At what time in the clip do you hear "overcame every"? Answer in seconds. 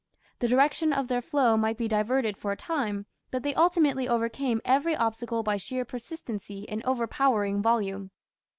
4.07-4.95